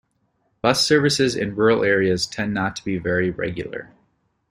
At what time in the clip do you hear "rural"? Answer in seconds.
1.55-1.83